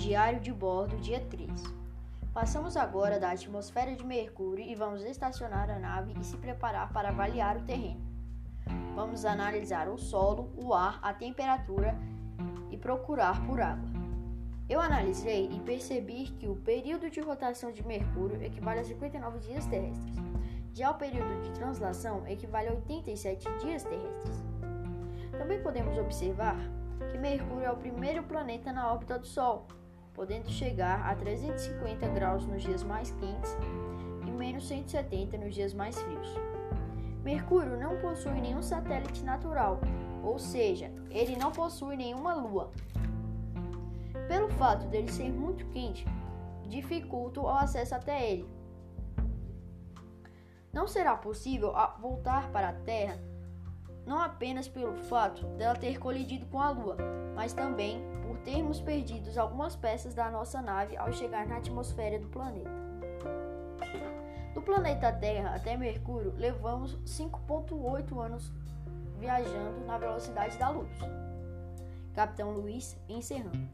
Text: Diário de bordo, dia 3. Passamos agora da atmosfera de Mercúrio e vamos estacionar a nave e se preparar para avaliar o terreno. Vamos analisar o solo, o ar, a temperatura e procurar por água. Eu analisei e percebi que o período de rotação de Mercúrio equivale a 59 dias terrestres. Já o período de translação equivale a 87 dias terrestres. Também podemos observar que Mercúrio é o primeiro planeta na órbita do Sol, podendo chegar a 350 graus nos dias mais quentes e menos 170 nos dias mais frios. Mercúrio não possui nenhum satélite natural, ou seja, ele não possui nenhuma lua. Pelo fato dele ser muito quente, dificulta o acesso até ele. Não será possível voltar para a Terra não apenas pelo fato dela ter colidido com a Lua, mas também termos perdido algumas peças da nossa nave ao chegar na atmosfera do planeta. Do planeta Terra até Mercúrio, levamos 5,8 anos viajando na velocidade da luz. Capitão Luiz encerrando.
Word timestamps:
Diário 0.00 0.40
de 0.40 0.50
bordo, 0.50 0.96
dia 0.96 1.20
3. 1.28 1.62
Passamos 2.32 2.74
agora 2.74 3.20
da 3.20 3.32
atmosfera 3.32 3.94
de 3.94 4.02
Mercúrio 4.02 4.64
e 4.64 4.74
vamos 4.74 5.04
estacionar 5.04 5.68
a 5.68 5.78
nave 5.78 6.14
e 6.18 6.24
se 6.24 6.38
preparar 6.38 6.90
para 6.90 7.10
avaliar 7.10 7.58
o 7.58 7.64
terreno. 7.64 8.00
Vamos 8.94 9.26
analisar 9.26 9.90
o 9.90 9.98
solo, 9.98 10.50
o 10.56 10.72
ar, 10.72 10.98
a 11.02 11.12
temperatura 11.12 11.94
e 12.70 12.78
procurar 12.78 13.46
por 13.46 13.60
água. 13.60 13.90
Eu 14.70 14.80
analisei 14.80 15.50
e 15.52 15.60
percebi 15.60 16.30
que 16.30 16.48
o 16.48 16.56
período 16.56 17.10
de 17.10 17.20
rotação 17.20 17.70
de 17.70 17.86
Mercúrio 17.86 18.42
equivale 18.42 18.80
a 18.80 18.84
59 18.84 19.38
dias 19.40 19.66
terrestres. 19.66 20.16
Já 20.72 20.92
o 20.92 20.94
período 20.94 21.42
de 21.42 21.50
translação 21.50 22.26
equivale 22.26 22.68
a 22.68 22.72
87 22.72 23.46
dias 23.58 23.82
terrestres. 23.82 24.42
Também 25.36 25.62
podemos 25.62 25.98
observar 25.98 26.56
que 27.12 27.18
Mercúrio 27.18 27.66
é 27.66 27.70
o 27.70 27.76
primeiro 27.76 28.22
planeta 28.22 28.72
na 28.72 28.90
órbita 28.90 29.18
do 29.18 29.26
Sol, 29.26 29.66
podendo 30.20 30.50
chegar 30.50 31.00
a 31.10 31.14
350 31.14 32.06
graus 32.08 32.44
nos 32.44 32.62
dias 32.62 32.82
mais 32.82 33.10
quentes 33.12 33.56
e 34.26 34.30
menos 34.30 34.68
170 34.68 35.38
nos 35.38 35.54
dias 35.54 35.72
mais 35.72 35.98
frios. 35.98 36.34
Mercúrio 37.24 37.80
não 37.80 37.96
possui 37.96 38.38
nenhum 38.38 38.60
satélite 38.60 39.24
natural, 39.24 39.80
ou 40.22 40.38
seja, 40.38 40.92
ele 41.08 41.36
não 41.36 41.50
possui 41.50 41.96
nenhuma 41.96 42.34
lua. 42.34 42.70
Pelo 44.28 44.50
fato 44.50 44.86
dele 44.88 45.10
ser 45.10 45.32
muito 45.32 45.64
quente, 45.68 46.04
dificulta 46.68 47.40
o 47.40 47.48
acesso 47.48 47.94
até 47.94 48.30
ele. 48.30 48.46
Não 50.70 50.86
será 50.86 51.16
possível 51.16 51.72
voltar 51.98 52.52
para 52.52 52.68
a 52.68 52.74
Terra 52.74 53.18
não 54.06 54.18
apenas 54.18 54.66
pelo 54.66 54.96
fato 54.96 55.46
dela 55.56 55.76
ter 55.76 55.98
colidido 55.98 56.44
com 56.46 56.60
a 56.60 56.70
Lua, 56.70 56.96
mas 57.36 57.52
também 57.52 58.02
termos 58.44 58.80
perdido 58.80 59.38
algumas 59.38 59.76
peças 59.76 60.14
da 60.14 60.30
nossa 60.30 60.60
nave 60.60 60.96
ao 60.96 61.12
chegar 61.12 61.46
na 61.46 61.56
atmosfera 61.56 62.18
do 62.18 62.28
planeta. 62.28 62.70
Do 64.54 64.62
planeta 64.62 65.12
Terra 65.12 65.54
até 65.54 65.76
Mercúrio, 65.76 66.34
levamos 66.36 66.96
5,8 67.04 68.18
anos 68.20 68.52
viajando 69.18 69.84
na 69.86 69.98
velocidade 69.98 70.56
da 70.58 70.70
luz. 70.70 70.90
Capitão 72.14 72.52
Luiz 72.52 72.96
encerrando. 73.08 73.68